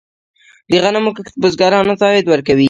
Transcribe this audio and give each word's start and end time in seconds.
د 0.69 0.73
غنمو 0.83 1.11
کښت 1.15 1.35
بزګرانو 1.41 1.93
ته 1.99 2.05
عاید 2.09 2.25
ورکوي. 2.29 2.59